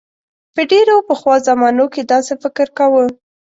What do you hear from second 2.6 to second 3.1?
کاؤ.